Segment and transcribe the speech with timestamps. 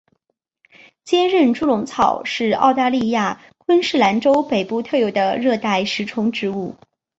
[1.03, 6.75] 坚韧猪笼草是澳大利亚昆士兰州北部特有的热带食虫植物。